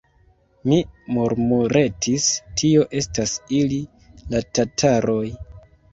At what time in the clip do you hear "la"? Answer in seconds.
4.33-4.43